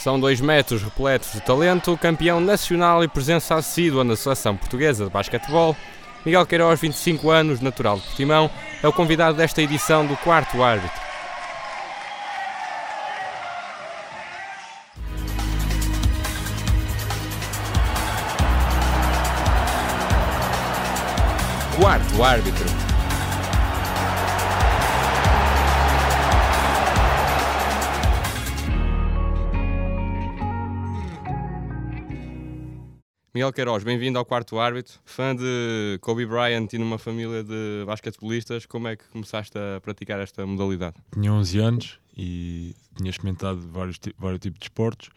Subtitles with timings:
[0.00, 5.10] São dois metros repletos de talento, campeão nacional e presença assídua na seleção portuguesa de
[5.10, 5.76] basquetebol.
[6.24, 8.50] Miguel Queiroz, 25 anos, natural de Portimão,
[8.82, 10.98] é o convidado desta edição do quarto árbitro.
[21.78, 22.89] Quarto árbitro.
[33.40, 35.00] Miguel Queiroz, bem-vindo ao quarto árbitro.
[35.02, 40.20] Fã de Kobe Bryant e numa família de basquetebolistas, como é que começaste a praticar
[40.20, 40.96] esta modalidade?
[41.10, 45.08] Tinha 11 anos e tinha experimentado vários, vários tipos de esportes.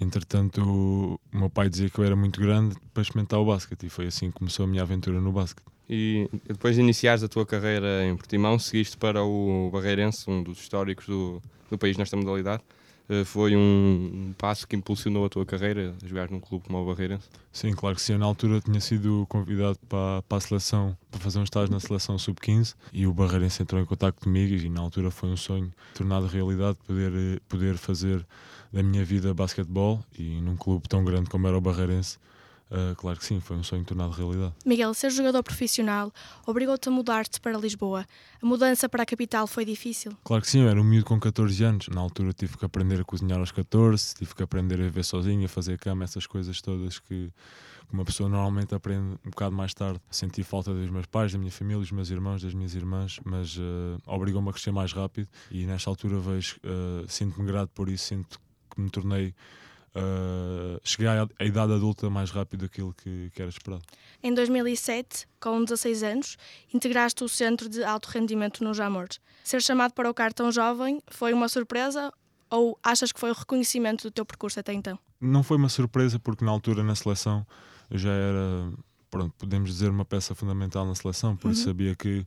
[0.00, 3.90] Entretanto, o meu pai dizia que eu era muito grande para experimentar o basquete e
[3.90, 5.66] foi assim que começou a minha aventura no basquete.
[5.90, 10.60] E depois de iniciares a tua carreira em Portimão, seguiste para o Barreirense, um dos
[10.60, 12.62] históricos do, do país nesta modalidade.
[13.08, 17.28] Eh, foi um passo que impulsionou a tua carreira, jogar num clube como o Barreirense?
[17.50, 18.18] Sim, claro que sim.
[18.18, 22.18] Na altura tinha sido convidado para, para a seleção, para fazer um estágio na seleção
[22.18, 26.26] sub-15 e o Barreirense entrou em contato comigo e na altura foi um sonho tornado
[26.26, 28.26] realidade poder, eh, poder fazer
[28.70, 32.18] da minha vida basquetebol e num clube tão grande como era o Barreirense
[32.70, 34.52] Uh, claro que sim, foi um sonho tornado realidade.
[34.64, 36.12] Miguel, ser jogador profissional
[36.46, 38.04] obrigou-te a mudar-te para Lisboa.
[38.42, 40.12] A mudança para a capital foi difícil?
[40.22, 41.88] Claro que sim, eu era um miúdo com 14 anos.
[41.88, 45.46] Na altura tive que aprender a cozinhar aos 14, tive que aprender a viver sozinho,
[45.46, 47.32] a fazer cama, essas coisas todas que
[47.90, 50.00] uma pessoa normalmente aprende um bocado mais tarde.
[50.10, 53.56] Senti falta dos meus pais, da minha família, dos meus irmãos, das minhas irmãs, mas
[53.56, 58.04] uh, obrigou-me a crescer mais rápido e nesta altura vejo, uh, sinto-me grato por isso,
[58.04, 58.38] sinto
[58.70, 59.34] que me tornei
[59.94, 63.82] Uh, cheguei à, à, idade adulta mais rápido daquilo que, que, era esperado.
[64.22, 66.36] Em 2007, com 16 anos,
[66.72, 69.08] integraste o Centro de Alto Rendimento no Jamor.
[69.42, 72.12] Ser chamado para o CAR tão jovem foi uma surpresa
[72.50, 74.98] ou achas que foi o reconhecimento do teu percurso até então?
[75.20, 77.46] Não foi uma surpresa porque na altura na seleção
[77.90, 78.72] eu já era,
[79.10, 81.54] pronto, podemos dizer, uma peça fundamental na seleção, por uhum.
[81.54, 82.26] sabia que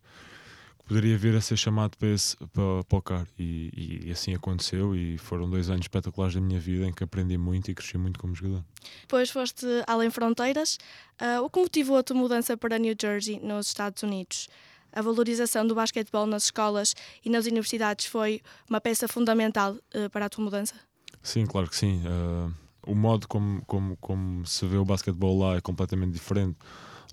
[0.92, 4.94] poderia vir a ser chamado para, esse, para, para o CAR e, e, assim aconteceu
[4.94, 8.20] e foram dois anos espetaculares da minha vida em que aprendi muito e cresci muito
[8.20, 8.62] como jogador.
[9.00, 10.78] Depois foste além fronteiras.
[11.22, 14.50] Uh, o que motivou a tua mudança para New Jersey, nos Estados Unidos?
[14.92, 20.26] A valorização do basquetebol nas escolas e nas universidades foi uma peça fundamental uh, para
[20.26, 20.76] a tua mudança?
[21.24, 22.02] Sim, claro que sim.
[22.06, 22.54] Uh,
[22.86, 26.58] o modo como, como, como se vê o basquetebol lá é completamente diferente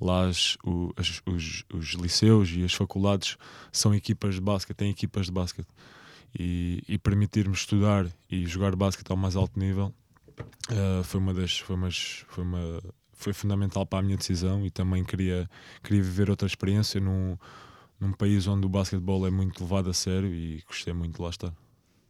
[0.00, 3.36] Lá as, o, as, os, os, liceus e as faculdades
[3.72, 5.68] são equipas de basquete, têm equipas de basquete.
[6.38, 9.94] E, e permitir-me estudar e jogar basquete ao mais alto nível
[10.70, 11.76] uh, foi uma das foi,
[12.28, 12.82] foi, uma,
[13.14, 15.48] foi fundamental para a minha decisão e também queria,
[15.82, 17.36] queria viver outra experiência num,
[17.98, 21.30] num país onde o basquetebol é muito levado a sério e gostei muito de lá
[21.30, 21.54] estar.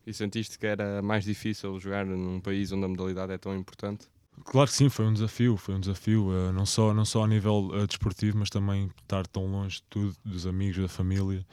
[0.07, 4.09] E sentiste que era mais difícil jogar num país onde a modalidade é tão importante?
[4.45, 7.29] Claro que sim, foi um desafio, foi um desafio, uh, não, só, não só a
[7.29, 11.45] nível uh, desportivo, mas também estar tão longe de tudo, dos amigos, da família.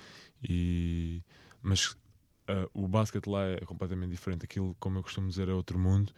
[0.47, 1.21] E,
[1.61, 4.45] mas uh, o basquete lá é completamente diferente.
[4.45, 6.11] Aquilo, como eu costumo dizer, é outro mundo,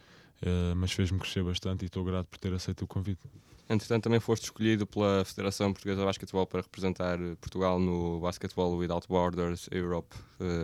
[0.76, 3.20] mas fez-me crescer bastante e estou grato por ter aceito o convite.
[3.68, 9.08] Entretanto, também foste escolhido pela Federação Portuguesa de Basquetebol para representar Portugal no Basketball Without
[9.08, 10.14] Borders Europe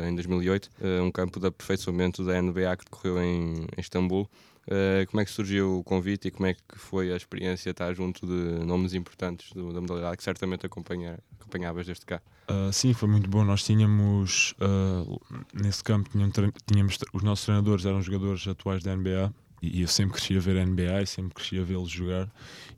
[0.07, 0.71] em 2008,
[1.03, 4.31] um campo de aperfeiçoamento da NBA que decorreu em, em Istambul.
[4.67, 7.93] Uh, como é que surgiu o convite e como é que foi a experiência estar
[7.95, 12.23] junto de nomes importantes do, da modalidade que certamente acompanha, acompanhavas desde cá?
[12.49, 13.45] Uh, sim, foi muito bom.
[13.45, 15.21] Nós tínhamos, uh,
[15.53, 16.09] nesse campo,
[16.67, 19.33] tínhamos, os nossos treinadores eram jogadores atuais da NBA
[19.63, 22.31] e eu sempre cresci a ver a NBA e sempre cresci a vê-los jogar.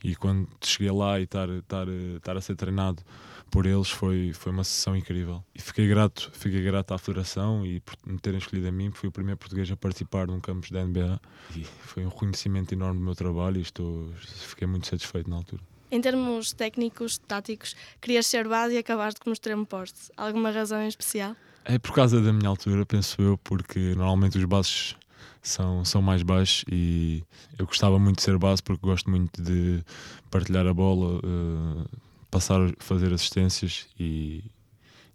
[0.03, 3.03] E quando cheguei lá e estar, estar, estar a ser treinado
[3.51, 5.43] por eles foi, foi uma sessão incrível.
[5.55, 9.09] E fiquei grato, fiquei grato à Federação e por me terem escolhido a mim, fui
[9.09, 11.21] o primeiro português a participar num campus da NBA.
[11.57, 15.63] E foi um reconhecimento enorme do meu trabalho e estou, fiquei muito satisfeito na altura.
[15.91, 20.11] Em termos técnicos, táticos, querias ser base e acabaste como extremo poste.
[20.17, 21.37] Alguma razão em especial?
[21.65, 24.97] É por causa da minha altura, penso eu, porque normalmente os bases
[25.43, 27.23] são, são mais baixos e
[27.59, 29.83] eu gostava muito de ser base porque gosto muito de
[30.31, 31.89] partilhar a bola, uh,
[32.31, 34.45] passar a fazer assistências e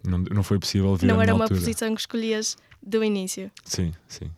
[0.04, 1.60] não, não foi possível vir Não era uma altura.
[1.60, 3.52] posição que escolhias do início.
[3.64, 4.30] Sim, sim.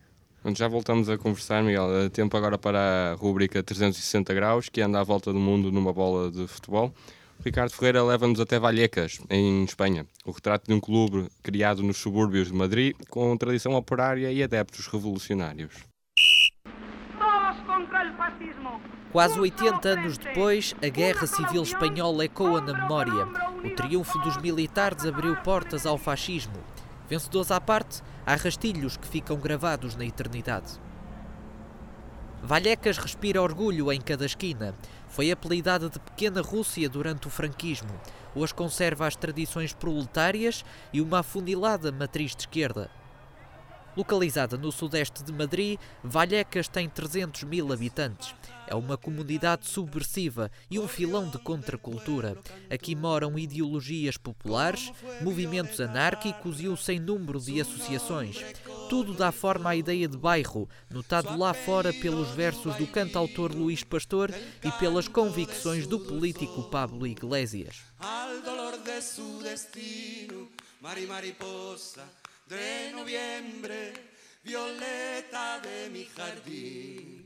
[0.55, 2.09] Já voltamos a conversar, Miguel.
[2.09, 6.29] Tempo agora para a rúbrica 360 graus, que anda à volta do mundo numa bola
[6.29, 6.93] de futebol.
[7.45, 10.05] Ricardo Ferreira leva-nos até Vallecas, em Espanha.
[10.25, 14.87] O retrato de um clube criado nos subúrbios de Madrid, com tradição operária e adeptos
[14.87, 15.73] revolucionários.
[19.13, 23.27] Quase 80 anos depois, a Guerra Civil Espanhola ecoa na memória.
[23.63, 26.57] O triunfo dos militares abriu portas ao fascismo.
[27.07, 30.81] Vencedores à parte, há rastilhos que ficam gravados na eternidade.
[32.41, 34.73] Vallecas respira orgulho em cada esquina.
[35.07, 37.93] Foi apelidada de Pequena Rússia durante o franquismo.
[38.33, 42.89] Hoje conserva as tradições proletárias e uma afunilada matriz de esquerda.
[43.95, 48.33] Localizada no sudeste de Madrid, Vallecas tem 300 mil habitantes.
[48.65, 52.35] É uma comunidade subversiva e um filão de contracultura.
[52.71, 54.91] Aqui moram ideologias populares,
[55.21, 58.43] movimentos anárquicos e um sem número de associações.
[58.89, 63.83] Tudo dá forma à ideia de bairro, notado lá fora pelos versos do cantautor Luís
[63.83, 67.83] Pastor e pelas convicções do político Pablo Iglesias.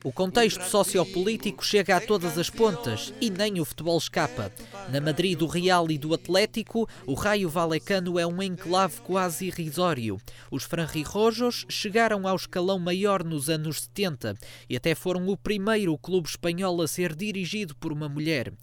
[0.03, 4.51] O contexto sociopolítico chega a todas as pontas e nem o futebol escapa.
[4.89, 10.17] Na Madrid do Real e do Atlético, o Raio Valecano é um enclave quase irrisório.
[10.49, 14.37] Os franjirrojos chegaram ao escalão maior nos anos 70
[14.69, 18.53] e até foram o primeiro clube espanhol a ser dirigido por uma mulher.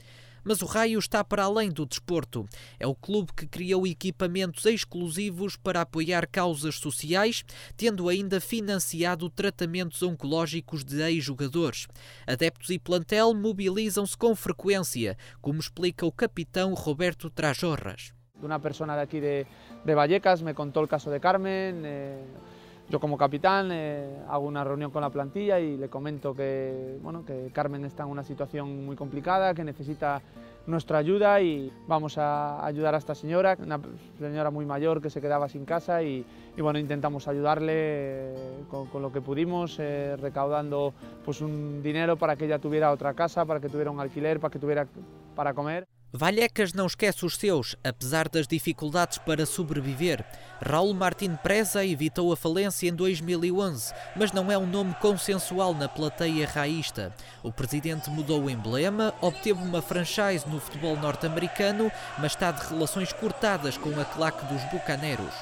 [0.44, 2.46] Mas o Raio está para além do desporto.
[2.78, 7.44] É o clube que criou equipamentos exclusivos para apoiar causas sociais,
[7.76, 11.86] tendo ainda financiado tratamentos oncológicos de ex-jogadores.
[12.26, 18.12] Adeptos e plantel mobilizam-se com frequência, como explica o capitão Roberto Trajorras.
[18.42, 19.46] Uma pessoa daqui de,
[19.84, 21.74] de Vallecas me contou o caso de Carmen.
[21.84, 22.53] Eh...
[22.90, 27.24] Yo como capitán eh, hago una reunión con la plantilla y le comento que, bueno,
[27.24, 30.20] que Carmen está en una situación muy complicada, que necesita
[30.66, 33.80] nuestra ayuda y vamos a ayudar a esta señora, una
[34.18, 36.26] señora muy mayor que se quedaba sin casa y,
[36.58, 38.34] bueno, intentamos ayudarle eh,
[38.70, 40.92] con, con, lo que pudimos, eh, recaudando
[41.24, 44.52] pues un dinero para que ella tuviera otra casa, para que tuviera un alquiler, para
[44.52, 44.86] que tuviera
[45.34, 45.86] para comer.
[46.16, 50.24] Vallecas não esquece os seus, apesar das dificuldades para sobreviver.
[50.64, 55.88] Raul Martin Preza evitou a falência em 2011, mas não é um nome consensual na
[55.88, 57.12] plateia raísta.
[57.42, 63.12] O presidente mudou o emblema, obteve uma franchise no futebol norte-americano, mas está de relações
[63.12, 65.34] cortadas com a claque dos bucaneros.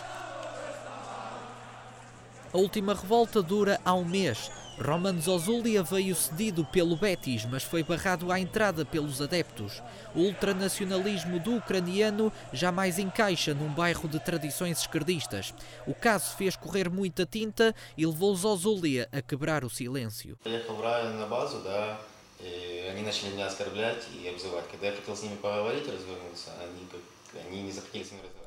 [2.50, 4.50] A última revolta dura há um mês.
[4.82, 9.80] Roman Zozulia veio cedido pelo Betis, mas foi barrado à entrada pelos adeptos.
[10.12, 15.54] O ultranacionalismo do ucraniano jamais encaixa num bairro de tradições esquerdistas.
[15.86, 20.36] O caso fez correr muita tinta e levou Zozulia a quebrar o silêncio.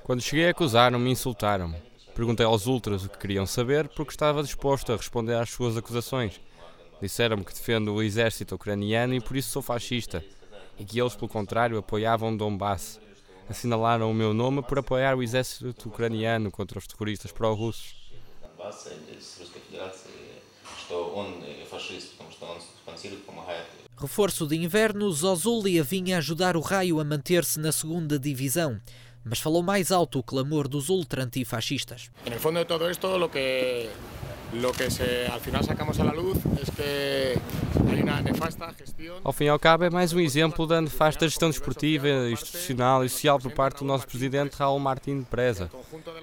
[0.04, 1.95] Quando cheguei, acusaram-me e insultaram-me.
[2.16, 6.40] Perguntei aos ultras o que queriam saber porque estava disposto a responder às suas acusações.
[7.02, 10.24] Disseram-me que defendo o exército ucraniano e por isso sou fascista,
[10.80, 13.02] e que eles, pelo contrário, apoiavam Donbass.
[13.50, 17.94] Assinalaram o meu nome por apoiar o exército ucraniano contra os terroristas pró-russos.
[23.98, 28.80] Reforço de inverno, Zozulia vinha ajudar o Raio a manter-se na segunda divisão
[29.26, 32.12] mas falou mais alto o clamor dos ultra-antifascistas.
[32.30, 33.90] No fundo de todo isto, lo que
[34.54, 37.38] lo que se, al final sacamos a la luz es que
[37.90, 39.20] hay una nefasta gestión.
[39.24, 43.10] Ao fim e ao cabo, é mais um exemplo da nefasta gestão desportiva, institucional e
[43.10, 45.70] social por parte do nosso presidente Raul Martín Preza.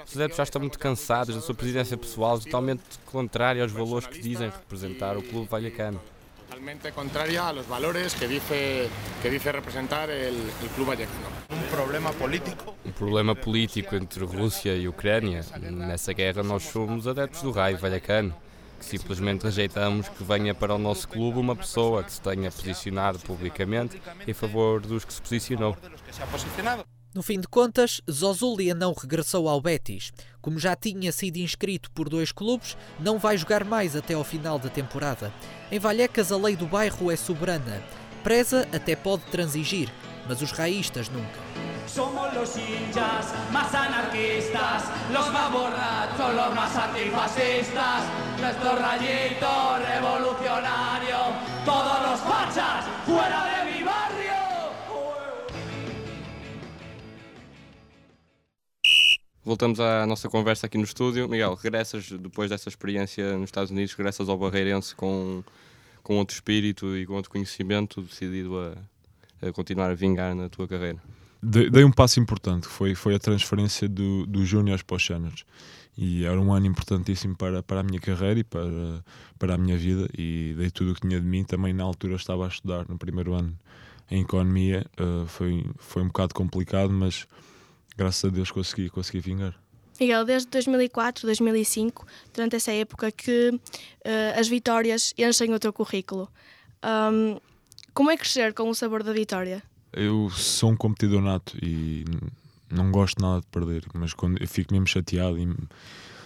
[0.06, 4.20] Os adeptos já estão muito cansados da sua presidência pessoal, totalmente contrária aos valores que
[4.20, 6.00] dizem representar o clube vallecano.
[6.48, 8.88] Totalmente contrária aos valores que dice,
[9.20, 12.71] que dice representar o clube vallecano problema político?
[12.84, 15.44] Um problema político entre Rússia e Ucrânia.
[15.70, 18.34] Nessa guerra nós somos adeptos do raio vallecano,
[18.78, 23.20] que simplesmente rejeitamos que venha para o nosso clube uma pessoa que se tenha posicionado
[23.20, 25.76] publicamente em favor dos que se posicionou.
[27.14, 30.12] No fim de contas, Zozulia não regressou ao Betis.
[30.40, 34.58] Como já tinha sido inscrito por dois clubes, não vai jogar mais até ao final
[34.58, 35.30] da temporada.
[35.70, 37.82] Em Vallecas, a lei do bairro é soberana.
[38.24, 39.92] Preza até pode transigir,
[40.28, 41.38] mas os raístas nunca.
[41.86, 48.04] Somos los hinchas más anarquistas, los más borrachos, los más antifascistas,
[48.40, 51.18] nuestro rayito revolucionario,
[51.64, 54.32] todos los fachas fuera de mi barrio.
[59.44, 61.28] Voltamos à nossa conversa aqui no estúdio.
[61.28, 65.42] Miguel, regressas depois dessa experiência nos Estados Unidos, regressas ao Barreirense com,
[66.02, 68.76] com outro espírito e com outro conhecimento, decidido a
[69.42, 70.98] a continuar a vingar na tua carreira?
[71.42, 75.44] Dei, dei um passo importante, foi, foi a transferência do, do Júnior para os.
[75.96, 79.04] E era um ano importantíssimo para, para a minha carreira e para,
[79.38, 80.08] para a minha vida.
[80.16, 81.44] E dei tudo o que tinha de mim.
[81.44, 83.54] Também na altura estava a estudar no primeiro ano
[84.10, 84.86] em Economia.
[84.98, 87.26] Uh, foi, foi um bocado complicado, mas
[87.96, 89.54] graças a Deus consegui, consegui vingar.
[90.00, 96.28] Miguel, desde 2004, 2005, durante essa época que uh, as vitórias enchem o teu currículo.
[96.82, 97.38] Um,
[97.94, 99.62] como é crescer com o sabor da vitória?
[99.92, 102.04] Eu sou um competidor nato e
[102.70, 105.46] não gosto nada de perder, mas quando eu fico mesmo chateado e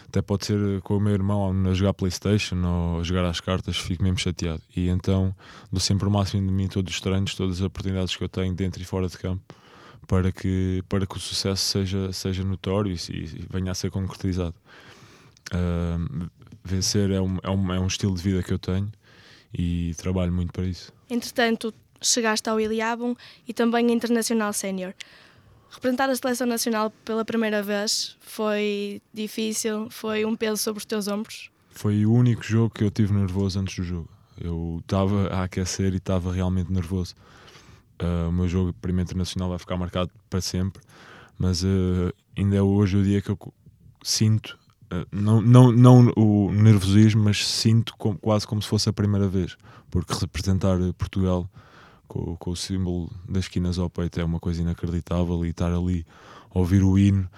[0.08, 3.76] até pode ser com o meu irmão a jogar Playstation ou a jogar às cartas,
[3.76, 4.62] fico mesmo chateado.
[4.74, 5.34] E então
[5.70, 8.54] dou sempre o máximo de mim todos os treinos, todas as oportunidades que eu tenho
[8.54, 9.42] dentro e fora de campo
[10.06, 14.54] para que, para que o sucesso seja, seja notório e, e venha a ser concretizado.
[15.52, 16.28] Uh,
[16.64, 18.90] vencer é um, é, um, é um estilo de vida que eu tenho
[19.52, 20.92] e trabalho muito para isso.
[21.08, 23.14] Entretanto, chegaste ao Iliabum
[23.46, 24.94] e também Internacional Sénior.
[25.70, 29.90] Representar a seleção nacional pela primeira vez foi difícil?
[29.90, 31.50] Foi um peso sobre os teus ombros?
[31.70, 34.08] Foi o único jogo que eu tive nervoso antes do jogo.
[34.40, 37.14] Eu estava a aquecer e estava realmente nervoso.
[38.00, 40.82] Uh, o meu jogo primeiro internacional vai ficar marcado para sempre,
[41.38, 43.38] mas uh, ainda é hoje o dia que eu
[44.02, 44.58] sinto,
[45.10, 49.56] não, não, não o nervosismo, mas sinto como, quase como se fosse a primeira vez,
[49.90, 51.48] porque representar Portugal
[52.06, 56.06] com, com, o símbolo das esquinas ao peito é uma coisa inacreditável e estar ali
[56.54, 57.28] a ouvir o hino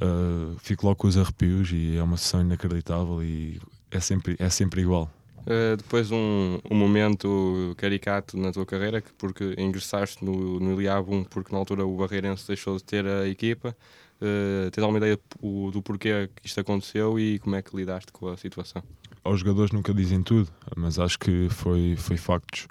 [0.00, 4.48] uh, fico logo com os arrepios e é uma sessão inacreditável e é sempre, é
[4.48, 5.10] sempre igual.
[5.40, 11.24] Uh, depois um, um momento caricato na tua carreira, que porque ingressaste no, no Iliabum
[11.24, 13.76] porque na altura o Barreirense deixou de ter a equipa.
[14.20, 18.12] Uh, tens alguma ideia do, do porquê que isto aconteceu e como é que lidaste
[18.12, 18.82] com a situação?
[19.24, 22.68] Aos jogadores nunca dizem tudo, mas acho que foi, foi factos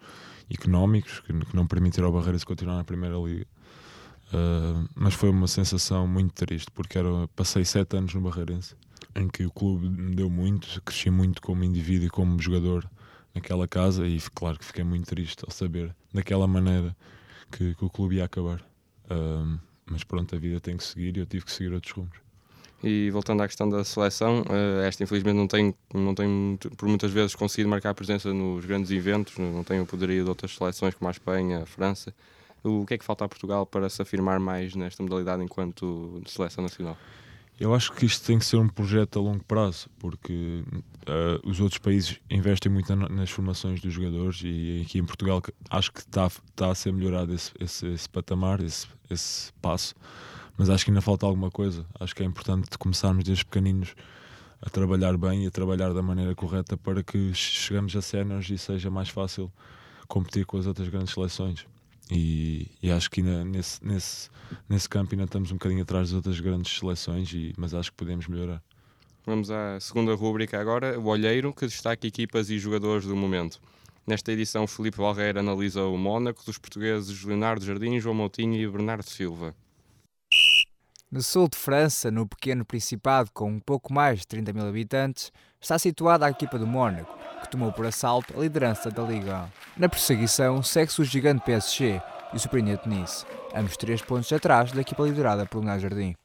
[0.50, 3.48] económicos que, que não permitiram ao Barreiras continuar na Primeira Liga.
[4.32, 8.76] Uh, mas foi uma sensação muito triste, porque era, passei sete anos no Barreirense,
[9.16, 12.88] em que o clube me deu muito, cresci muito como indivíduo e como jogador
[13.34, 16.96] naquela casa, e claro que fiquei muito triste ao saber daquela maneira
[17.52, 18.62] que, que o clube ia acabar.
[19.10, 22.18] Uh, mas pronto, a vida tem que seguir e eu tive que seguir outros rumos.
[22.82, 27.12] E voltando à questão da seleção, uh, esta infelizmente não tem, não tem por muitas
[27.12, 31.10] vezes conseguido marcar presença nos grandes eventos, não tem o poderio de outras seleções como
[31.10, 32.14] a Espanha, a França.
[32.64, 36.64] O que é que falta a Portugal para se afirmar mais nesta modalidade enquanto seleção
[36.64, 36.98] nacional?
[37.60, 40.64] Eu acho que isto tem que ser um projeto a longo prazo, porque
[41.08, 45.92] uh, os outros países investem muito nas formações dos jogadores e aqui em Portugal acho
[45.92, 49.94] que está, está a ser melhorado esse, esse, esse patamar, esse, esse passo
[50.60, 51.86] mas acho que ainda falta alguma coisa.
[51.98, 53.96] Acho que é importante começarmos desde pequeninos
[54.62, 58.58] a trabalhar bem e a trabalhar da maneira correta para que chegamos a séniores e
[58.58, 59.50] seja mais fácil
[60.06, 61.66] competir com as outras grandes seleções.
[62.12, 64.30] E, e acho que ainda nesse, nesse,
[64.68, 67.98] nesse campo ainda estamos um bocadinho atrás das outras grandes seleções, e, mas acho que
[67.98, 68.62] podemos melhorar.
[69.26, 73.62] Vamos à segunda rúbrica agora, o Olheiro, que destaca equipas e jogadores do momento.
[74.08, 79.08] Nesta edição, Felipe Valreira analisa o Mónaco dos portugueses Leonardo Jardim, João Moutinho e Bernardo
[79.08, 79.54] Silva.
[81.12, 85.32] No sul de França, no pequeno Principado com um pouco mais de 30 mil habitantes,
[85.62, 89.50] está situada a equipa do Mónaco, que tomou por assalto a liderança da Liga.
[89.78, 92.02] Na perseguição, segue-se o gigante PSG
[92.34, 96.16] e o surpreendente Nice, ambos três pontos atrás da equipa liderada por Leonardo Jardim.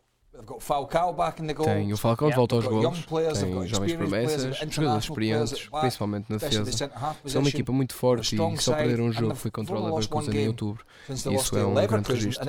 [1.64, 3.06] Tem o Falcão de volta aos gols,
[3.38, 6.90] tem jovens promessas, jogadores experientes, principalmente na defesa.
[7.24, 10.36] São uma equipa muito forte e que só perderam um jogo foi contra o Leverkusen
[10.36, 10.84] em outubro.
[11.08, 12.46] Isso é um grande registro.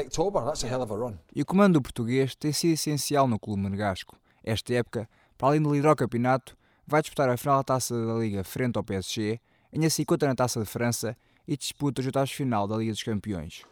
[1.34, 4.18] E o comando português tem sido essencial no clube monegasco.
[4.44, 8.14] Esta época, para além de liderar o campeonato, vai disputar a final da Taça da
[8.16, 9.40] Liga frente ao PSG,
[9.74, 13.64] ganha 50 na Taça de França e disputa os oitavos final da Liga dos Campeões.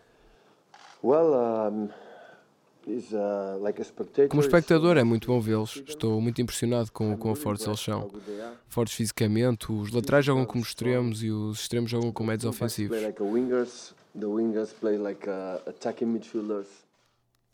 [1.03, 1.89] Well, um...
[2.85, 5.81] Uh, Como espectador é muito bom vê-los.
[5.87, 8.11] Estou muito impressionado com o quão fortes eles são.
[8.67, 12.97] Fortes fisicamente, os laterais jogam como extremos e os extremos jogam como médios ofensivos.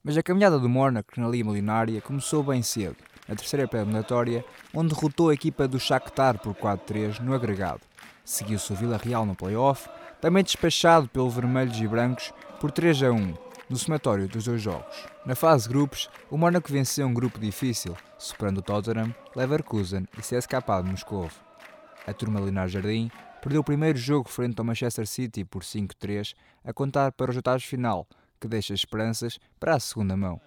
[0.03, 2.95] Mas a caminhada do Mónaco na Liga Milionária começou bem cedo,
[3.29, 4.43] na terceira pré-eliminatória,
[4.73, 7.81] onde derrotou a equipa do Shakhtar por 4-3 no agregado.
[8.25, 9.87] Seguiu-se o Vila Real no play-off,
[10.19, 13.33] também despachado pelo Vermelhos e Brancos por 3 a 1,
[13.69, 15.05] no somatório dos dois jogos.
[15.25, 20.21] Na fase de grupos, o Mónaco venceu um grupo difícil, superando o Tottenham, Leverkusen e
[20.21, 21.29] CSKA de Moscou.
[22.07, 23.11] A turma Linar Jardim
[23.43, 26.33] perdeu o primeiro jogo frente ao Manchester City por 5-3,
[26.65, 28.07] a contar para os oitavos final,
[28.39, 30.41] que deixa esperanças para a segunda mão.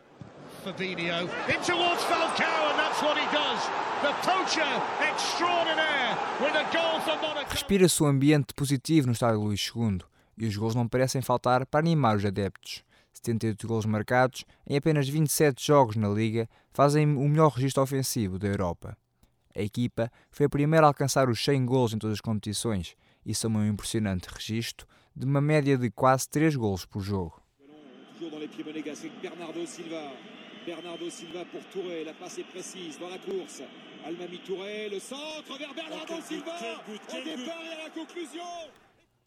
[0.62, 3.60] Fabinho in towards Falcao and that's what he does.
[4.00, 4.62] The poacher
[5.10, 7.50] extraordinaire with a goal for Monaco.
[7.50, 9.98] Respira-se um ambiente positivo no estádio Luís II
[10.38, 12.84] e os gols não parecem faltar para animar os adeptos.
[13.12, 18.46] 78 gols marcados em apenas 27 jogos na Liga fazem o melhor registro ofensivo da
[18.46, 18.96] Europa.
[19.54, 22.94] A equipa foi a primeira a alcançar os 100 gols em todas as competições
[23.26, 27.42] e soma um impressionante registro de uma média de quase 3 gols por jogo.
[29.20, 30.12] Bernardo Silva
[31.50, 33.62] pour Touré, la passe est précise dans la course.
[34.04, 36.52] Almami Touré, le centre vers Bernardo oh, Silva,
[36.88, 38.42] au départ et à la conclusion.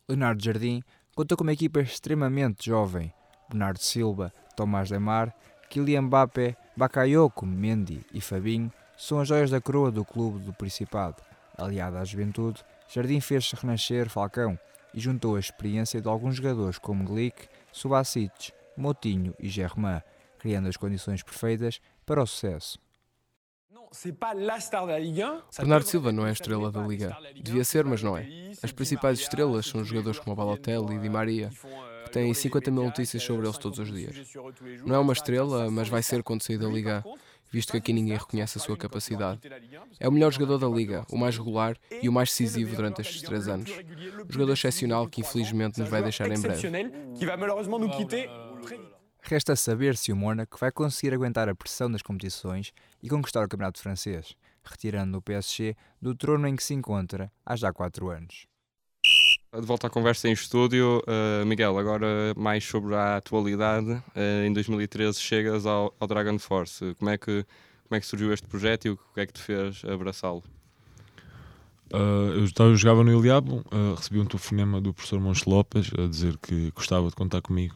[0.07, 0.81] Leonardo Jardim
[1.15, 3.11] conta com uma equipa extremamente jovem.
[3.49, 5.33] Bernardo Silva, Tomás Demar,
[5.69, 11.21] Kylian Mbappé, Bakayoko, Mendy e Fabinho são as joias da coroa do clube do Principado.
[11.57, 14.57] Aliado à juventude, Jardim fez renascer Falcão
[14.93, 20.01] e juntou a experiência de alguns jogadores como Glick, Subasic, Motinho e Germain,
[20.45, 22.77] criando as condições perfeitas para o sucesso.
[25.57, 27.17] Bernardo Silva não é a estrela da Liga.
[27.41, 28.27] Devia ser, mas não é.
[28.61, 31.49] As principais estrelas são jogadores como Balotelli e Di Maria,
[32.05, 34.15] que têm 50 mil notícias sobre eles todos os dias.
[34.85, 37.03] Não é uma estrela, mas vai ser quando sair da Liga,
[37.51, 39.41] visto que aqui ninguém reconhece a sua capacidade.
[39.99, 43.23] É o melhor jogador da Liga, o mais regular e o mais decisivo durante estes
[43.23, 43.71] três anos.
[43.71, 46.61] Um jogador excepcional que infelizmente nos vai deixar em breve.
[49.27, 53.49] Resta saber se o Mónaco vai conseguir aguentar a pressão das competições e conquistar o
[53.49, 58.45] Campeonato Francês, retirando o PSG do trono em que se encontra há já quatro anos.
[59.51, 63.93] De volta à conversa em estúdio, uh, Miguel, agora mais sobre a atualidade.
[64.15, 66.93] Uh, em 2013 chegas ao, ao, Dragon Force.
[66.99, 67.43] Como é, que,
[67.87, 70.43] como é que surgiu este projeto e o que é que te fez abraçá-lo?
[71.91, 73.65] Uh, eu, eu jogava no Iliabo,
[73.97, 77.75] recebi um telefonema do professor Montes Lopes a dizer que gostava de contar comigo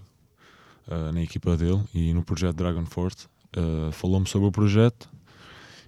[0.90, 3.28] uh, na equipa dele e no projeto Dragon Force.
[3.56, 5.10] Uh, Falou-me sobre o projeto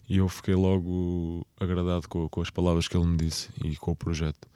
[0.08, 3.92] e eu fiquei logo agradado com, com, as palavras que ele me disse e com
[3.92, 4.48] o projeto.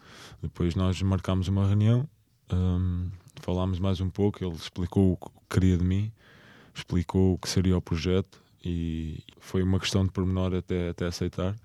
[0.41, 2.07] Depois nós marcámos uma reunião,
[2.51, 3.09] um,
[3.41, 6.11] falámos mais um pouco, ele explicou o que queria de mim,
[6.73, 11.55] explicou o que seria o projeto e foi uma questão de pormenor até, até aceitar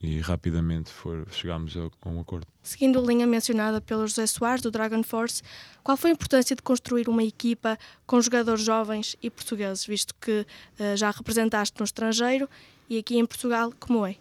[0.00, 2.46] e rapidamente for, chegámos a, a, um acordo.
[2.62, 5.42] Seguindo a linha mencionada pelo José Soares, do Dragon Force,
[5.82, 7.76] qual foi a importância de construir uma equipa
[8.06, 10.46] com jogadores jovens e portugueses, visto que
[10.78, 12.48] uh, já representaste no estrangeiro
[12.88, 14.12] e aqui em Portugal, como é?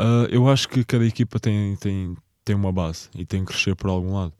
[0.00, 3.76] Uh, eu acho que cada equipa tem, tem, tem uma base e tem que crescer
[3.76, 4.32] por algum lado.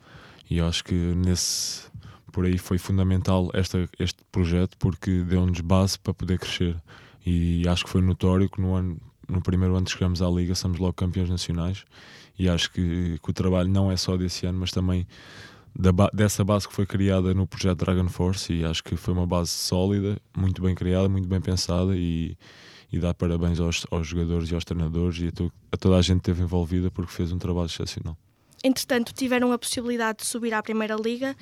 [0.49, 1.91] E eu acho que nesse
[2.31, 6.77] por aí foi fundamental esta, este projeto porque deu-nos base para poder crescer.
[7.27, 10.55] E acho que foi notório que no ano no primeiro ano que chegamos à Liga,
[10.55, 11.85] somos logo campeões nacionais
[12.39, 15.07] e acho que, que o trabalho não é só desse ano, mas também
[15.75, 19.27] da, dessa base que foi criada no projeto Dragon Force e acho que foi uma
[19.27, 22.37] base sólida, muito bem criada, muito bem pensada e,
[22.93, 26.03] e dá parabéns aos, aos jogadores e aos treinadores e a, to, a toda a
[26.03, 28.17] gente que esteve envolvida porque fez um trabalho excepcional.
[28.63, 31.35] Entretanto, tiveram a possibilidade de subir à Primeira Liga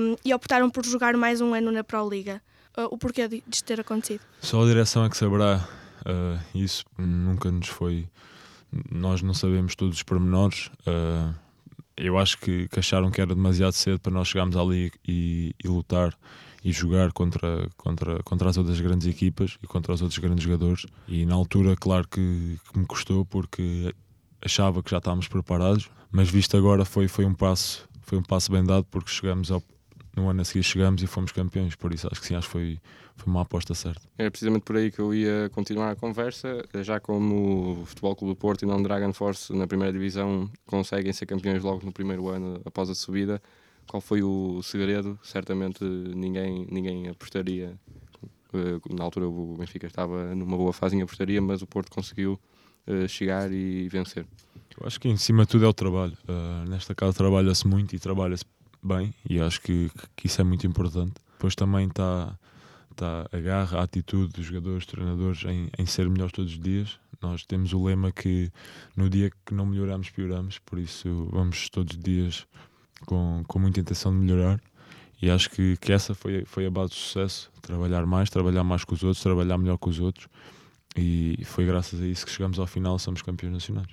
[0.00, 2.42] um, e optaram por jogar mais um ano na Pro Liga.
[2.76, 4.22] Uh, o porquê disto ter acontecido?
[4.40, 5.68] Só a direção é que saberá
[6.06, 8.08] Uh, isso nunca nos foi.
[8.90, 10.70] Nós não sabemos todos os pormenores.
[10.86, 11.34] Uh,
[11.96, 15.68] eu acho que, que, acharam que era demasiado cedo para nós chegarmos ali e, e,
[15.68, 16.16] lutar
[16.64, 20.86] e jogar contra, contra, contra as outras grandes equipas e contra os outros grandes jogadores.
[21.06, 23.94] E na altura, claro que, que me custou porque
[24.40, 28.52] achava que já estávamos preparados, mas visto agora foi, foi um passo foi um passo
[28.52, 29.62] bem dado porque chegamos ao,
[30.16, 32.52] no ano a seguir chegamos e fomos campeões, por isso acho que sim, acho que
[32.52, 32.78] foi,
[33.16, 34.02] foi uma aposta certa.
[34.18, 38.34] É precisamente por aí que eu ia continuar a conversa, já como o Futebol Clube
[38.34, 42.28] do Porto e não Dragon Force na primeira divisão conseguem ser campeões logo no primeiro
[42.28, 43.40] ano após a subida,
[43.86, 45.18] qual foi o segredo?
[45.22, 47.78] Certamente ninguém, ninguém apostaria,
[48.54, 52.38] eh, na altura o Benfica estava numa boa fase em apostaria, mas o Porto conseguiu
[52.86, 54.26] eh, chegar e vencer.
[54.78, 56.16] Eu acho que em cima de tudo é o trabalho.
[56.26, 58.44] Uh, nesta casa trabalha-se muito e trabalha-se
[58.82, 61.14] bem e acho que, que isso é muito importante.
[61.32, 62.38] Depois também está
[62.96, 66.98] tá a garra, a atitude dos jogadores, treinadores em, em ser melhores todos os dias.
[67.20, 68.50] Nós temos o lema que
[68.96, 72.46] no dia que não melhoramos, pioramos, por isso vamos todos os dias
[73.06, 74.60] com, com muita intenção de melhorar.
[75.20, 78.84] E acho que, que essa foi, foi a base do sucesso: trabalhar mais, trabalhar mais
[78.84, 80.26] com os outros, trabalhar melhor com os outros.
[80.96, 83.88] E foi graças a isso que chegamos ao final, somos campeões nacionais.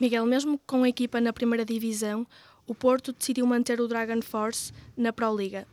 [0.00, 2.26] Miguel, mesmo com a equipa na primeira divisão,
[2.68, 5.66] o Porto decidiu manter o Dragon Force na Pro Liga.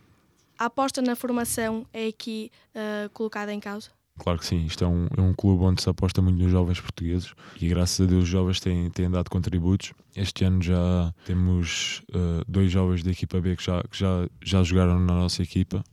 [0.58, 3.89] A aposta na formação é aqui uh, colocada em causa?
[4.17, 6.79] Claro que sim, isto é um, é um clube onde se aposta muito nos jovens
[6.79, 9.91] portugueses e graças a Deus os jovens têm, têm dado contributos.
[10.15, 14.63] Este ano já temos uh, dois jovens da equipa B que, já, que já, já
[14.63, 15.84] jogaram na nossa equipa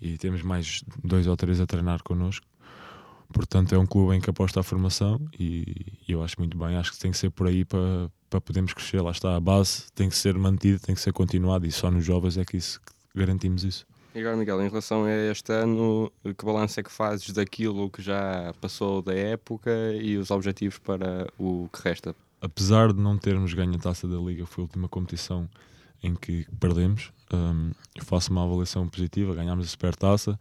[0.00, 2.46] e temos mais dois ou três a treinar connosco.
[3.32, 6.76] Portanto, é um clube em que aposta a formação e, e eu acho muito bem.
[6.76, 9.00] Acho que tem que ser por aí para, para podermos crescer.
[9.00, 12.04] Lá está, a base tem que ser mantida, tem que ser continuada e só nos
[12.04, 12.80] jovens é que, isso,
[13.14, 13.86] garantimos isso.
[14.12, 18.02] E agora, Miguel, em relação a este ano, que balanço é que fazes daquilo que
[18.02, 19.70] já passou da época
[20.00, 22.14] e os objetivos para o que resta?
[22.40, 25.48] Apesar de não termos ganho a taça da Liga, foi a última competição
[26.02, 27.12] em que perdemos.
[27.32, 30.38] Um, eu faço uma avaliação positiva, ganhámos a supertaça,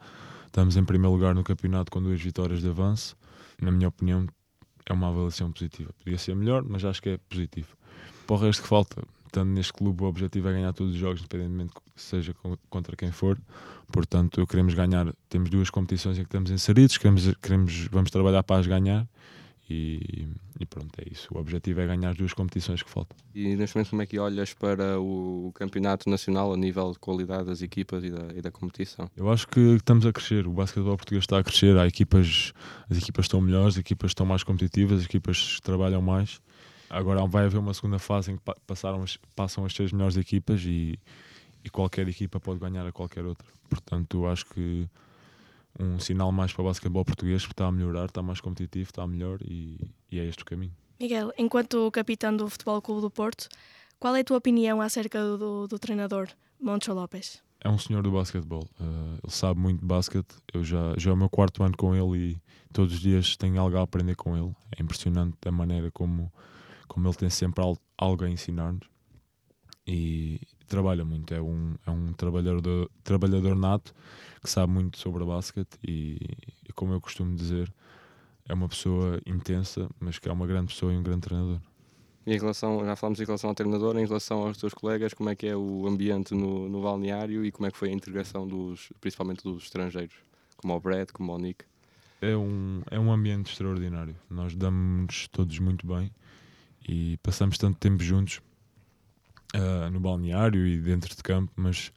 [0.47, 3.15] estamos em primeiro lugar no campeonato com duas vitórias de avanço.
[3.61, 4.27] Na minha opinião,
[4.85, 5.91] é uma avaliação positiva.
[6.03, 7.75] Podia ser melhor, mas acho que é positivo.
[8.25, 11.19] Para o resto que falta, estando neste clube, o objetivo é ganhar todos os jogos,
[11.19, 12.33] independentemente seja
[12.69, 13.37] contra quem for.
[13.91, 15.13] Portanto, queremos ganhar.
[15.29, 19.07] Temos duas competições em que estamos inseridos, queremos, queremos, vamos trabalhar para as ganhar.
[19.69, 20.27] E,
[20.59, 21.29] e, pronto, é isso.
[21.33, 23.17] O objetivo é ganhar as duas competições que faltam.
[23.33, 27.45] E neste momento, como é que olhas para o campeonato nacional a nível de qualidade
[27.45, 29.09] das equipas e da, e da competição?
[29.15, 30.45] Eu acho que estamos a crescer.
[30.45, 31.77] O basquetebol português está a crescer.
[31.77, 32.53] Há equipas,
[32.89, 36.41] as equipas estão melhores, as equipas estão mais competitivas, as equipas trabalham mais.
[36.89, 39.03] Agora vai haver uma segunda fase em que passaram,
[39.35, 40.99] passam as três melhores equipas e,
[41.63, 43.47] e qualquer equipa pode ganhar a qualquer outra.
[43.69, 44.87] Portanto, acho que
[45.79, 49.05] um sinal mais para o basquetebol português que está a melhorar, está mais competitivo, está
[49.07, 49.79] melhor e,
[50.11, 50.73] e é este o caminho.
[50.99, 53.49] Miguel, enquanto capitão do Futebol Clube do Porto,
[53.99, 56.27] qual é a tua opinião acerca do, do treinador
[56.59, 57.41] Moncho Lopes?
[57.59, 60.35] É um senhor do basquetebol, uh, ele sabe muito de basquete.
[60.53, 62.37] Eu já, já é o meu quarto ano com ele e
[62.73, 64.53] todos os dias tenho algo a aprender com ele.
[64.77, 66.31] É impressionante a maneira como,
[66.93, 67.63] como ele tem sempre
[67.97, 68.87] algo a ensinar-nos
[69.85, 71.33] e trabalha muito.
[71.33, 73.93] É um, é um trabalhador, trabalhador nato
[74.41, 76.19] que sabe muito sobre basquete e,
[76.67, 77.73] e, como eu costumo dizer,
[78.47, 81.59] é uma pessoa intensa, mas que é uma grande pessoa e um grande treinador.
[82.27, 85.29] E em relação, já falamos em relação ao treinador, em relação aos teus colegas, como
[85.29, 88.47] é que é o ambiente no, no balneário e como é que foi a integração
[88.47, 90.15] dos, principalmente dos estrangeiros,
[90.57, 91.65] como o Brad, como o Nick?
[92.21, 94.15] É um, é um ambiente extraordinário.
[94.29, 96.11] Nós damos todos muito bem
[96.87, 98.41] e passamos tanto tempo juntos
[99.55, 101.91] uh, no balneário e dentro de campo, mas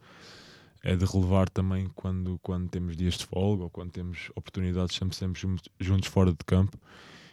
[0.83, 5.15] é de relevar também quando, quando temos dias de folga ou quando temos oportunidades, sempre
[5.15, 5.41] sempre
[5.79, 6.79] juntos fora de campo.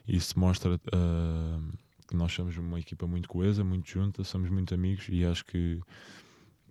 [0.06, 5.06] Isso mostra uh, que nós somos uma equipa muito coesa, muito junta, somos muito amigos
[5.08, 5.80] e acho que,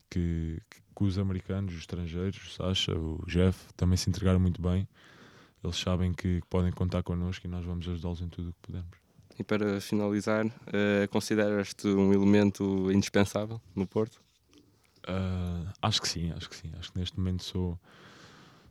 [0.10, 0.62] que,
[0.96, 4.88] que os americanos, os estrangeiros, o Sasha, o Jeff, também se entregaram muito bem.
[5.64, 9.03] Eles sabem que podem contar connosco e nós vamos ajudá-los em tudo o que pudermos.
[9.38, 14.22] E para finalizar, uh, consideras-te um elemento indispensável no Porto?
[15.08, 16.72] Uh, acho que sim, acho que sim.
[16.78, 17.80] Acho que neste momento sou,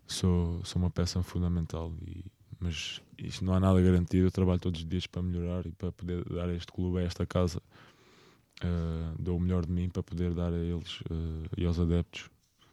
[0.07, 1.93] sou, sou uma peça fundamental.
[2.07, 2.25] E,
[2.61, 4.27] mas isto não há nada garantido.
[4.27, 7.03] Eu trabalho todos os dias para melhorar e para poder dar a este clube, a
[7.03, 7.61] esta casa,
[8.63, 12.31] uh, dou o melhor de mim para poder dar a eles uh, e aos adeptos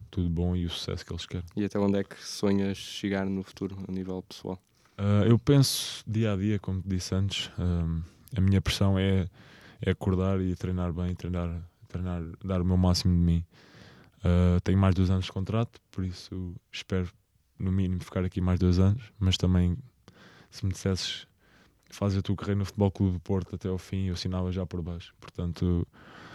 [0.09, 1.45] tudo bom e o sucesso que eles querem.
[1.55, 4.59] E até onde é que sonhas chegar no futuro, a nível pessoal?
[4.99, 8.01] Uh, eu penso dia a dia, como disse antes, um,
[8.35, 9.29] a minha pressão é,
[9.81, 11.49] é acordar e treinar bem, treinar,
[11.87, 13.45] treinar, dar o meu máximo de mim.
[14.17, 17.09] Uh, tenho mais dois anos de contrato, por isso espero
[17.57, 19.77] no mínimo ficar aqui mais dois anos, mas também
[20.51, 21.25] se me dissesses
[21.89, 24.65] faz a tua carreira no Futebol Clube do Porto até ao fim, eu assinava já
[24.65, 25.13] por baixo.
[25.19, 25.87] Portanto,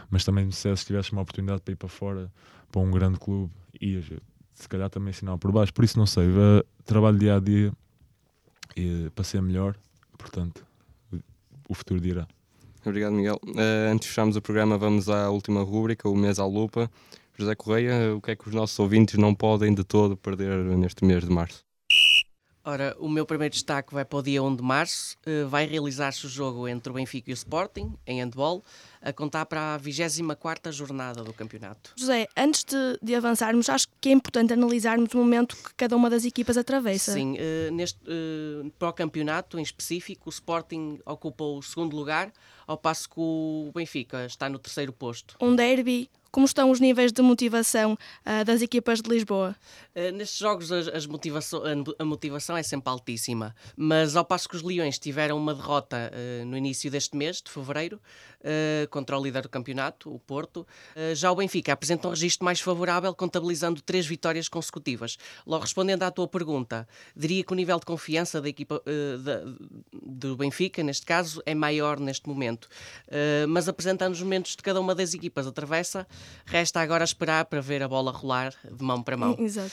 [0.09, 2.33] mas também me dissesse se tivesse uma oportunidade para ir para fora,
[2.73, 4.07] para um grande clube, ias
[4.55, 5.75] se calhar também assinava por baixo.
[5.75, 7.71] Por isso não sei, uh, trabalho dia a dia
[8.77, 9.77] e, para ser melhor.
[10.17, 10.65] Portanto,
[11.69, 12.27] o futuro dirá.
[12.85, 13.41] Obrigado, Miguel.
[13.45, 16.91] Uh, antes de fecharmos o programa, vamos à última rúbrica, o mês à lupa.
[17.37, 21.05] José Correia, o que é que os nossos ouvintes não podem de todo perder neste
[21.05, 21.65] mês de março?
[22.65, 25.17] Ora, o meu primeiro destaque vai para o dia 1 de março.
[25.27, 28.65] Uh, vai realizar-se o jogo entre o Benfica e o Sporting, em handball
[29.03, 31.93] a contar para a 24 jornada do campeonato.
[31.95, 36.09] José, antes de, de, avançarmos, acho que é importante analisarmos o momento que cada uma
[36.09, 37.13] das equipas atravessa.
[37.13, 42.33] Sim, uh, neste, uh, para o campeonato em específico, o Sporting ocupa o segundo lugar,
[42.67, 45.37] ao passo que o Benfica está no terceiro posto.
[45.39, 49.55] Um derby como estão os níveis de motivação uh, das equipas de Lisboa?
[49.95, 51.63] Uh, nestes jogos as, as motivação,
[51.97, 56.45] a motivação é sempre altíssima, mas ao passo que os Leões tiveram uma derrota uh,
[56.45, 58.01] no início deste mês, de fevereiro,
[58.91, 60.67] contra o líder do campeonato, o Porto,
[61.15, 65.17] já o Benfica apresenta um registro mais favorável, contabilizando três vitórias consecutivas.
[65.47, 68.83] Logo respondendo à tua pergunta, diria que o nível de confiança da equipa
[69.93, 72.69] do Benfica, neste caso, é maior neste momento,
[73.49, 76.07] mas apresentando os momentos de cada uma das equipas atravessa,
[76.47, 79.37] Resta agora esperar para ver a bola rolar de mão para mão.
[79.39, 79.73] Exato.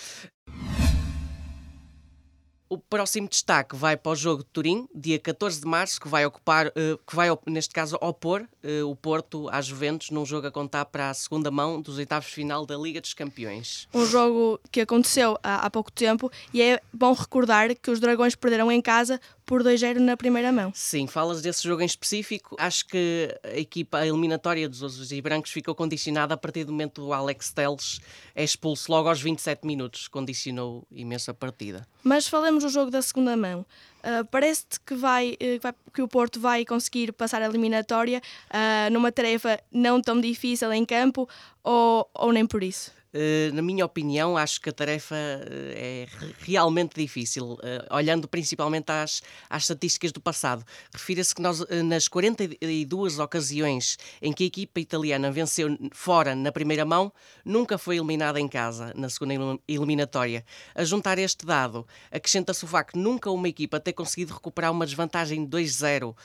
[2.71, 6.25] O próximo destaque vai para o jogo de Turim, dia 14 de março, que vai
[6.25, 10.51] ocupar, uh, que vai, neste caso, opor uh, o Porto à Juventus num jogo a
[10.51, 13.89] contar para a segunda mão dos oitavos de final da Liga dos Campeões.
[13.93, 18.71] Um jogo que aconteceu há pouco tempo e é bom recordar que os Dragões perderam
[18.71, 20.71] em casa por 2-0 na primeira mão.
[20.73, 22.55] Sim, falas desse jogo em específico.
[22.59, 26.71] Acho que a equipa a eliminatória dos Azuis e Brancos ficou condicionada a partir do
[26.71, 27.99] momento do Alex Teles
[28.35, 30.07] é expulso logo aos 27 minutos.
[30.07, 31.87] Condicionou imensa partida.
[32.03, 33.65] Mas falemos do jogo da segunda mão.
[33.99, 39.11] Uh, Parece-te que, vai, uh, que o Porto vai conseguir passar a eliminatória uh, numa
[39.11, 41.29] tarefa não tão difícil em campo
[41.63, 42.91] ou, ou nem por isso?
[43.13, 46.07] Uh, na minha opinião, acho que a tarefa uh, é
[46.39, 47.59] realmente difícil, uh,
[47.93, 50.63] olhando principalmente às, às estatísticas do passado.
[50.93, 56.85] Refira-se que nós, nas 42 ocasiões em que a equipa italiana venceu fora na primeira
[56.85, 57.11] mão,
[57.43, 59.33] nunca foi eliminada em casa na segunda
[59.67, 60.45] eliminatória.
[60.73, 64.85] A juntar este dado, acrescenta-se o facto de nunca uma equipa ter conseguido recuperar uma
[64.85, 66.15] desvantagem de 2-0,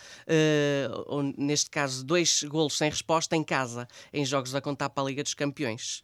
[1.06, 5.06] ou neste caso, dois golos sem resposta em casa, em jogos a contar para a
[5.06, 6.02] Liga dos Campeões.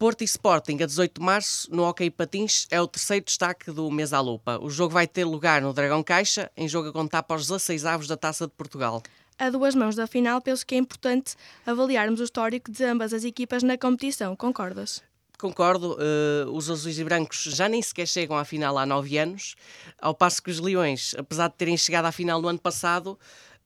[0.00, 3.90] Porto e Sporting, a 18 de março, no Hockey Patins, é o terceiro destaque do
[3.90, 4.58] mês à lupa.
[4.58, 7.84] O jogo vai ter lugar no Dragão Caixa, em jogo a contar para os 16
[7.84, 9.02] avos da Taça de Portugal.
[9.38, 11.36] A duas mãos da final, penso que é importante
[11.66, 15.02] avaliarmos o histórico de ambas as equipas na competição, concordas?
[15.38, 19.54] Concordo, uh, os azuis e brancos já nem sequer chegam à final há nove anos,
[20.00, 23.18] ao passo que os leões, apesar de terem chegado à final no ano passado,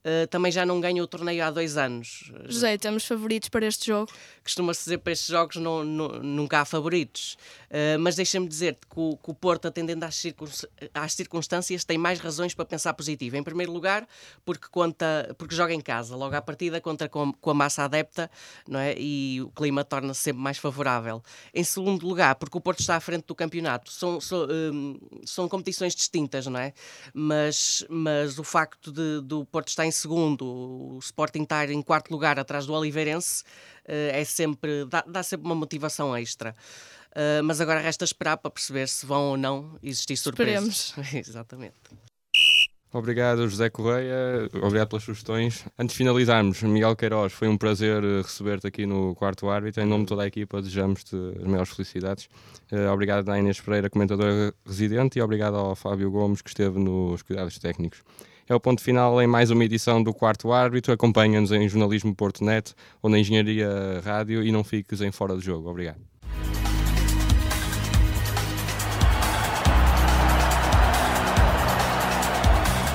[0.05, 2.31] uh, também já não ganham o torneio há dois anos.
[2.45, 4.11] José, temos favoritos para este jogo?
[4.43, 7.35] Costuma-se dizer para estes jogos não, não, nunca há favoritos.
[7.69, 10.23] Uh, mas deixa-me dizer-te que, que, o Porto, atendendo às,
[10.93, 13.35] às, circunstâncias, tem mais razões para pensar positivo.
[13.35, 14.07] Em primeiro lugar,
[14.45, 18.29] porque, conta, porque joga em casa, logo à partida conta com, com a massa adepta
[18.67, 18.95] não é?
[18.97, 21.23] e o clima torna-se sempre mais favorável.
[21.53, 23.91] Em segundo lugar, porque o Porto está à frente do campeonato.
[23.91, 26.73] São, são, um, são competições distintas, não é?
[27.13, 32.11] Mas, mas o facto de, do Porto estar em segundo, o Sporting estar em quarto
[32.11, 33.43] lugar atrás do Oliveirense,
[33.85, 36.55] uh, é sempre, dá, dá sempre uma motivação extra.
[37.11, 40.93] Uh, mas agora resta esperar para perceber se vão ou não existir surpresas.
[40.97, 41.13] Esperemos.
[41.29, 41.75] Exatamente.
[42.91, 44.49] Obrigado, José Correia.
[44.53, 45.65] Obrigado pelas sugestões.
[45.77, 49.83] Antes de finalizarmos, Miguel Queiroz, foi um prazer eh, receber-te aqui no quarto árbitro.
[49.83, 52.29] Em nome de toda a equipa, desejamos-te as maiores felicidades.
[52.93, 57.59] Obrigado à Inês Pereira, comentadora residente, e obrigado ao Fábio Gomes, que esteve nos cuidados
[57.59, 58.01] técnicos.
[58.47, 60.93] É o ponto final em mais uma edição do Quarto Árbitro.
[60.93, 65.69] Acompanha-nos em jornalismo.net ou na Engenharia Rádio e não fiques em fora do jogo.
[65.69, 65.99] Obrigado.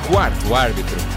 [0.07, 1.10] Quarto Árbitro.